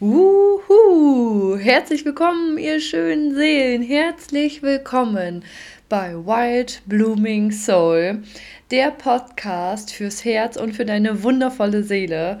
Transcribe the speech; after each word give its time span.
Wuhu! 0.00 1.56
Herzlich 1.56 2.04
willkommen, 2.04 2.58
ihr 2.58 2.80
schönen 2.80 3.36
Seelen. 3.36 3.80
Herzlich 3.80 4.60
willkommen 4.60 5.44
bei 5.88 6.14
Wild 6.14 6.82
Blooming 6.86 7.52
Soul, 7.52 8.24
der 8.72 8.90
Podcast 8.90 9.92
fürs 9.92 10.24
Herz 10.24 10.56
und 10.56 10.72
für 10.72 10.84
deine 10.84 11.22
wundervolle 11.22 11.84
Seele. 11.84 12.40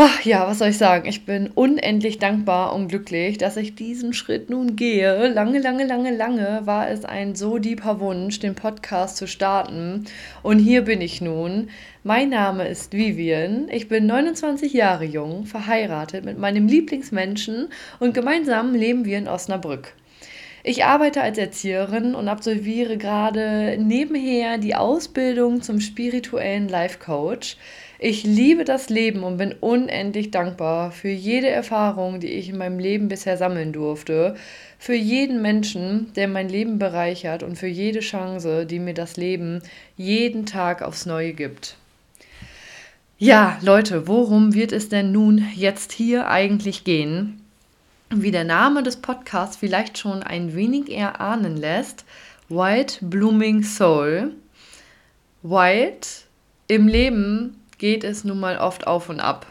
Ach 0.00 0.22
ja, 0.24 0.46
was 0.46 0.60
soll 0.60 0.68
ich 0.68 0.78
sagen? 0.78 1.08
Ich 1.08 1.24
bin 1.26 1.50
unendlich 1.50 2.20
dankbar 2.20 2.72
und 2.72 2.86
glücklich, 2.86 3.36
dass 3.36 3.56
ich 3.56 3.74
diesen 3.74 4.12
Schritt 4.12 4.48
nun 4.48 4.76
gehe. 4.76 5.26
Lange, 5.26 5.58
lange, 5.58 5.84
lange, 5.84 6.14
lange 6.14 6.60
war 6.66 6.88
es 6.88 7.04
ein 7.04 7.34
so 7.34 7.58
deeper 7.58 7.98
Wunsch, 7.98 8.38
den 8.38 8.54
Podcast 8.54 9.16
zu 9.16 9.26
starten. 9.26 10.04
Und 10.44 10.60
hier 10.60 10.82
bin 10.82 11.00
ich 11.00 11.20
nun. 11.20 11.70
Mein 12.04 12.30
Name 12.30 12.68
ist 12.68 12.92
Vivian. 12.92 13.68
Ich 13.72 13.88
bin 13.88 14.06
29 14.06 14.72
Jahre 14.72 15.04
jung, 15.04 15.46
verheiratet 15.46 16.24
mit 16.24 16.38
meinem 16.38 16.68
Lieblingsmenschen 16.68 17.66
und 17.98 18.14
gemeinsam 18.14 18.76
leben 18.76 19.04
wir 19.04 19.18
in 19.18 19.26
Osnabrück. 19.26 19.94
Ich 20.68 20.84
arbeite 20.84 21.22
als 21.22 21.38
Erzieherin 21.38 22.14
und 22.14 22.28
absolviere 22.28 22.98
gerade 22.98 23.78
nebenher 23.80 24.58
die 24.58 24.74
Ausbildung 24.74 25.62
zum 25.62 25.80
spirituellen 25.80 26.68
Life 26.68 26.98
Coach. 26.98 27.56
Ich 27.98 28.24
liebe 28.24 28.64
das 28.64 28.90
Leben 28.90 29.22
und 29.22 29.38
bin 29.38 29.54
unendlich 29.58 30.30
dankbar 30.30 30.92
für 30.92 31.08
jede 31.08 31.48
Erfahrung, 31.48 32.20
die 32.20 32.26
ich 32.26 32.50
in 32.50 32.58
meinem 32.58 32.78
Leben 32.78 33.08
bisher 33.08 33.38
sammeln 33.38 33.72
durfte, 33.72 34.34
für 34.78 34.94
jeden 34.94 35.40
Menschen, 35.40 36.12
der 36.16 36.28
mein 36.28 36.50
Leben 36.50 36.78
bereichert 36.78 37.42
und 37.42 37.56
für 37.56 37.66
jede 37.66 38.00
Chance, 38.00 38.66
die 38.66 38.78
mir 38.78 38.92
das 38.92 39.16
Leben 39.16 39.62
jeden 39.96 40.44
Tag 40.44 40.82
aufs 40.82 41.06
Neue 41.06 41.32
gibt. 41.32 41.76
Ja, 43.16 43.58
Leute, 43.62 44.06
worum 44.06 44.52
wird 44.52 44.72
es 44.72 44.90
denn 44.90 45.12
nun 45.12 45.46
jetzt 45.54 45.92
hier 45.92 46.28
eigentlich 46.28 46.84
gehen? 46.84 47.40
Wie 48.10 48.30
der 48.30 48.44
Name 48.44 48.82
des 48.82 48.96
Podcasts 48.96 49.58
vielleicht 49.58 49.98
schon 49.98 50.22
ein 50.22 50.54
wenig 50.54 50.90
erahnen 50.90 51.58
lässt, 51.58 52.06
White 52.48 53.04
Blooming 53.04 53.62
Soul. 53.62 54.32
White 55.42 56.08
im 56.68 56.88
Leben 56.88 57.60
geht 57.76 58.04
es 58.04 58.24
nun 58.24 58.40
mal 58.40 58.56
oft 58.56 58.86
auf 58.86 59.10
und 59.10 59.20
ab. 59.20 59.44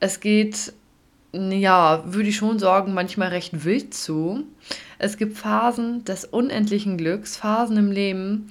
Es 0.00 0.18
geht, 0.18 0.72
ja, 1.32 2.02
würde 2.06 2.28
ich 2.28 2.36
schon 2.36 2.58
sagen, 2.58 2.92
manchmal 2.92 3.28
recht 3.28 3.64
wild 3.64 3.94
zu. 3.94 4.42
Es 4.98 5.16
gibt 5.16 5.38
Phasen 5.38 6.04
des 6.04 6.24
unendlichen 6.24 6.98
Glücks, 6.98 7.36
Phasen 7.36 7.76
im 7.76 7.92
Leben, 7.92 8.48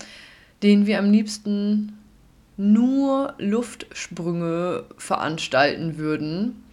denen 0.63 0.87
wir 0.87 0.97
am 0.97 1.11
liebsten 1.11 1.99
nur 2.55 3.33
Luftsprünge 3.37 4.85
veranstalten 4.97 5.97
würden. 5.97 6.63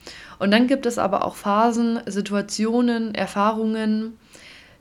Und 0.43 0.51
dann 0.51 0.67
gibt 0.67 0.87
es 0.87 0.98
aber 0.98 1.25
auch 1.25 1.37
Phasen, 1.37 2.01
Situationen, 2.07 3.15
Erfahrungen, 3.15 4.19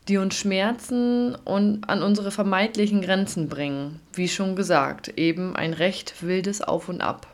die 0.08 0.18
uns 0.18 0.34
schmerzen 0.34 1.36
und 1.36 1.88
an 1.88 2.02
unsere 2.02 2.32
vermeintlichen 2.32 3.02
Grenzen 3.02 3.48
bringen. 3.48 4.00
Wie 4.12 4.28
schon 4.28 4.56
gesagt, 4.56 5.20
eben 5.20 5.56
ein 5.56 5.74
recht 5.74 6.24
wildes 6.24 6.64
Auf 6.64 6.90
und 6.90 7.02
Ab. 7.02 7.28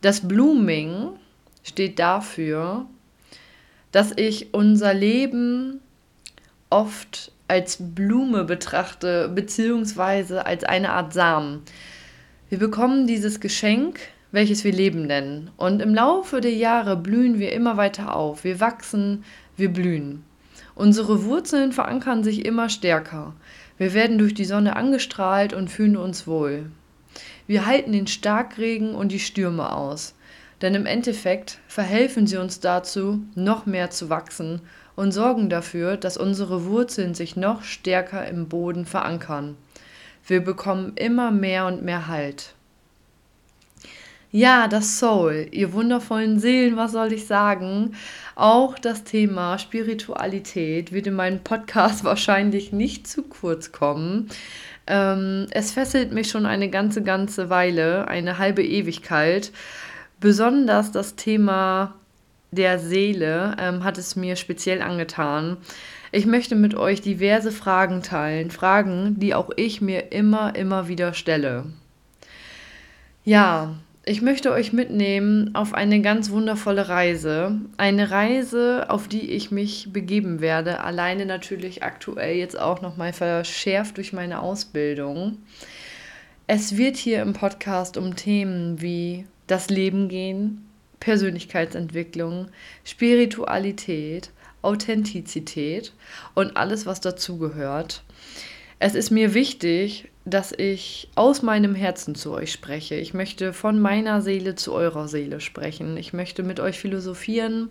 Das 0.00 0.26
Blooming 0.26 1.10
steht 1.62 1.98
dafür, 1.98 2.86
dass 3.92 4.12
ich 4.16 4.54
unser 4.54 4.94
Leben 4.94 5.80
oft 6.70 7.32
als 7.48 7.76
Blume 7.80 8.44
betrachte, 8.44 9.28
beziehungsweise 9.28 10.46
als 10.46 10.64
eine 10.64 10.92
Art 10.92 11.12
Samen. 11.12 11.64
Wir 12.48 12.58
bekommen 12.58 13.06
dieses 13.06 13.40
Geschenk, 13.40 14.00
welches 14.34 14.64
wir 14.64 14.72
Leben 14.72 15.06
nennen. 15.06 15.50
Und 15.56 15.80
im 15.80 15.94
Laufe 15.94 16.40
der 16.40 16.52
Jahre 16.52 16.96
blühen 16.96 17.38
wir 17.38 17.52
immer 17.52 17.76
weiter 17.76 18.14
auf. 18.14 18.42
Wir 18.42 18.58
wachsen, 18.58 19.24
wir 19.56 19.72
blühen. 19.72 20.24
Unsere 20.74 21.24
Wurzeln 21.24 21.70
verankern 21.72 22.24
sich 22.24 22.44
immer 22.44 22.68
stärker. 22.68 23.34
Wir 23.78 23.94
werden 23.94 24.18
durch 24.18 24.34
die 24.34 24.44
Sonne 24.44 24.74
angestrahlt 24.74 25.52
und 25.52 25.70
fühlen 25.70 25.96
uns 25.96 26.26
wohl. 26.26 26.66
Wir 27.46 27.64
halten 27.64 27.92
den 27.92 28.08
Starkregen 28.08 28.96
und 28.96 29.12
die 29.12 29.20
Stürme 29.20 29.72
aus. 29.72 30.14
Denn 30.62 30.74
im 30.74 30.86
Endeffekt 30.86 31.58
verhelfen 31.68 32.26
sie 32.26 32.36
uns 32.36 32.58
dazu, 32.58 33.20
noch 33.36 33.66
mehr 33.66 33.90
zu 33.90 34.10
wachsen 34.10 34.62
und 34.96 35.12
sorgen 35.12 35.48
dafür, 35.48 35.96
dass 35.96 36.16
unsere 36.16 36.64
Wurzeln 36.64 37.14
sich 37.14 37.36
noch 37.36 37.62
stärker 37.62 38.26
im 38.26 38.48
Boden 38.48 38.84
verankern. 38.84 39.56
Wir 40.26 40.42
bekommen 40.42 40.92
immer 40.96 41.30
mehr 41.30 41.66
und 41.66 41.82
mehr 41.82 42.08
Halt. 42.08 42.54
Ja, 44.36 44.66
das 44.66 44.98
Soul, 44.98 45.46
ihr 45.52 45.72
wundervollen 45.74 46.40
Seelen, 46.40 46.76
was 46.76 46.90
soll 46.90 47.12
ich 47.12 47.28
sagen? 47.28 47.94
Auch 48.34 48.76
das 48.76 49.04
Thema 49.04 49.60
Spiritualität 49.60 50.90
wird 50.90 51.06
in 51.06 51.14
meinem 51.14 51.44
Podcast 51.44 52.02
wahrscheinlich 52.04 52.72
nicht 52.72 53.06
zu 53.06 53.22
kurz 53.22 53.70
kommen. 53.70 54.28
Ähm, 54.88 55.46
es 55.52 55.70
fesselt 55.70 56.10
mich 56.10 56.30
schon 56.30 56.46
eine 56.46 56.68
ganze, 56.68 57.04
ganze 57.04 57.48
Weile, 57.48 58.08
eine 58.08 58.38
halbe 58.38 58.64
Ewigkeit. 58.64 59.52
Besonders 60.18 60.90
das 60.90 61.14
Thema 61.14 61.94
der 62.50 62.80
Seele 62.80 63.54
ähm, 63.60 63.84
hat 63.84 63.98
es 63.98 64.16
mir 64.16 64.34
speziell 64.34 64.82
angetan. 64.82 65.58
Ich 66.10 66.26
möchte 66.26 66.56
mit 66.56 66.74
euch 66.74 67.00
diverse 67.00 67.52
Fragen 67.52 68.02
teilen, 68.02 68.50
Fragen, 68.50 69.14
die 69.20 69.32
auch 69.32 69.50
ich 69.54 69.80
mir 69.80 70.10
immer, 70.10 70.56
immer 70.56 70.88
wieder 70.88 71.14
stelle. 71.14 71.66
Ja, 73.24 73.76
ich 74.06 74.20
möchte 74.20 74.52
euch 74.52 74.72
mitnehmen 74.72 75.54
auf 75.54 75.72
eine 75.72 76.02
ganz 76.02 76.30
wundervolle 76.30 76.88
Reise. 76.88 77.58
Eine 77.78 78.10
Reise, 78.10 78.86
auf 78.88 79.08
die 79.08 79.30
ich 79.30 79.50
mich 79.50 79.88
begeben 79.92 80.40
werde. 80.40 80.80
Alleine 80.80 81.24
natürlich 81.24 81.82
aktuell 81.82 82.36
jetzt 82.36 82.58
auch 82.58 82.82
nochmal 82.82 83.12
verschärft 83.12 83.96
durch 83.96 84.12
meine 84.12 84.40
Ausbildung. 84.40 85.38
Es 86.46 86.76
wird 86.76 86.96
hier 86.96 87.22
im 87.22 87.32
Podcast 87.32 87.96
um 87.96 88.14
Themen 88.16 88.82
wie 88.82 89.24
das 89.46 89.70
Leben 89.70 90.08
gehen, 90.08 90.68
Persönlichkeitsentwicklung, 91.00 92.48
Spiritualität, 92.84 94.30
Authentizität 94.60 95.92
und 96.34 96.56
alles, 96.58 96.84
was 96.84 97.00
dazugehört. 97.00 98.02
Es 98.78 98.94
ist 98.94 99.10
mir 99.10 99.32
wichtig, 99.32 100.10
dass 100.24 100.52
ich 100.52 101.08
aus 101.14 101.42
meinem 101.42 101.74
Herzen 101.74 102.14
zu 102.14 102.32
euch 102.32 102.50
spreche. 102.52 102.94
Ich 102.94 103.12
möchte 103.12 103.52
von 103.52 103.78
meiner 103.78 104.22
Seele 104.22 104.54
zu 104.54 104.72
eurer 104.72 105.06
Seele 105.06 105.40
sprechen. 105.40 105.96
Ich 105.96 106.12
möchte 106.12 106.42
mit 106.42 106.60
euch 106.60 106.78
philosophieren 106.78 107.68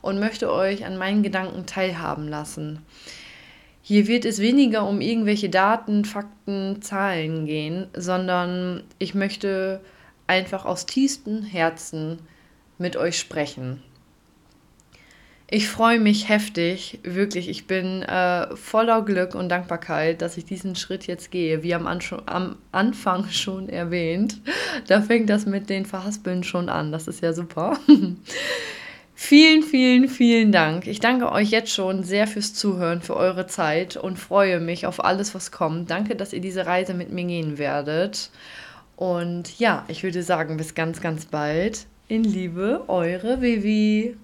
und 0.00 0.20
möchte 0.20 0.52
euch 0.52 0.84
an 0.84 0.96
meinen 0.96 1.22
Gedanken 1.22 1.66
teilhaben 1.66 2.28
lassen. 2.28 2.80
Hier 3.82 4.06
wird 4.06 4.24
es 4.24 4.38
weniger 4.38 4.86
um 4.86 5.00
irgendwelche 5.00 5.48
Daten, 5.48 6.04
Fakten, 6.04 6.82
Zahlen 6.82 7.46
gehen, 7.46 7.86
sondern 7.96 8.84
ich 8.98 9.14
möchte 9.14 9.80
einfach 10.26 10.66
aus 10.66 10.86
tiefstem 10.86 11.42
Herzen 11.42 12.18
mit 12.76 12.96
euch 12.96 13.18
sprechen. 13.18 13.82
Ich 15.50 15.66
freue 15.68 15.98
mich 15.98 16.28
heftig, 16.28 16.98
wirklich. 17.04 17.48
Ich 17.48 17.66
bin 17.66 18.02
äh, 18.02 18.54
voller 18.54 19.00
Glück 19.02 19.34
und 19.34 19.48
Dankbarkeit, 19.48 20.20
dass 20.20 20.36
ich 20.36 20.44
diesen 20.44 20.76
Schritt 20.76 21.06
jetzt 21.06 21.30
gehe. 21.30 21.62
Wie 21.62 21.74
am, 21.74 21.86
An 21.86 22.00
am 22.26 22.56
Anfang 22.70 23.28
schon 23.30 23.70
erwähnt, 23.70 24.42
da 24.88 25.00
fängt 25.00 25.30
das 25.30 25.46
mit 25.46 25.70
den 25.70 25.86
Verhaspeln 25.86 26.44
schon 26.44 26.68
an. 26.68 26.92
Das 26.92 27.08
ist 27.08 27.22
ja 27.22 27.32
super. 27.32 27.78
vielen, 29.14 29.62
vielen, 29.62 30.08
vielen 30.08 30.52
Dank. 30.52 30.86
Ich 30.86 31.00
danke 31.00 31.32
euch 31.32 31.48
jetzt 31.48 31.72
schon 31.72 32.02
sehr 32.02 32.26
fürs 32.26 32.52
Zuhören, 32.52 33.00
für 33.00 33.16
eure 33.16 33.46
Zeit 33.46 33.96
und 33.96 34.18
freue 34.18 34.60
mich 34.60 34.84
auf 34.84 35.02
alles, 35.02 35.34
was 35.34 35.50
kommt. 35.50 35.90
Danke, 35.90 36.14
dass 36.14 36.34
ihr 36.34 36.42
diese 36.42 36.66
Reise 36.66 36.92
mit 36.92 37.10
mir 37.10 37.24
gehen 37.24 37.56
werdet. 37.56 38.30
Und 38.96 39.58
ja, 39.58 39.86
ich 39.88 40.02
würde 40.02 40.22
sagen, 40.22 40.58
bis 40.58 40.74
ganz, 40.74 41.00
ganz 41.00 41.24
bald. 41.24 41.86
In 42.06 42.24
Liebe, 42.24 42.84
eure 42.88 43.40
Vivi. 43.40 44.14